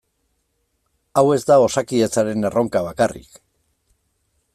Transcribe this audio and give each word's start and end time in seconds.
Hau 1.21 1.23
ez 1.35 1.41
da 1.51 1.57
Osakidetzaren 1.65 2.49
erronka 2.51 2.81
bakarrik. 2.87 3.39